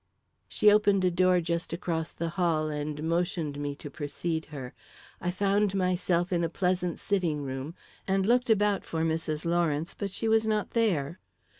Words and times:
She 0.49 0.71
opened 0.71 1.05
a 1.05 1.11
door 1.11 1.41
just 1.41 1.73
across 1.73 2.09
the 2.09 2.29
hall 2.29 2.69
and 2.69 3.03
motioned 3.03 3.59
me 3.59 3.75
to 3.75 3.91
precede 3.91 4.45
her. 4.47 4.73
I 5.21 5.29
found 5.29 5.75
myself 5.75 6.33
in 6.33 6.43
a 6.43 6.49
pleasant 6.49 6.97
sitting 6.97 7.43
room, 7.43 7.75
and 8.07 8.25
looked 8.25 8.49
about 8.49 8.83
for 8.83 9.03
Mrs. 9.03 9.45
Lawrence, 9.45 9.93
but 9.93 10.09
she 10.09 10.27
was 10.27 10.47
not 10.47 10.71
there. 10.71 11.19